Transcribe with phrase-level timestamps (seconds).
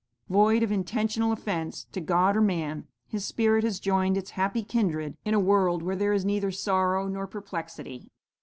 [0.29, 5.15] Void of intentional offence to God or man, his spirit has joined its happy kindred
[5.25, 8.09] in a world where there is neither sorrow nor perplexity.'